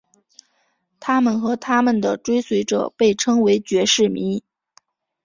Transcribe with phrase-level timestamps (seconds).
[0.99, 4.43] 他们和他们的追随者被称为爵士迷。